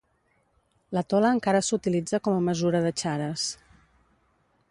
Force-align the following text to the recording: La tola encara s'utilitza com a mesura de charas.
La 0.97 1.03
tola 1.13 1.29
encara 1.35 1.61
s'utilitza 1.67 2.21
com 2.29 2.39
a 2.39 2.43
mesura 2.49 2.83
de 2.89 2.95
charas. 3.05 3.47